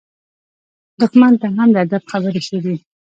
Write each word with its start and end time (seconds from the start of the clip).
دښمن 0.99 1.33
ته 1.41 1.47
هم 1.55 1.69
د 1.73 1.77
ادب 1.85 2.03
خبرې 2.11 2.39
ښه 2.45 2.57
دي. 2.63 2.75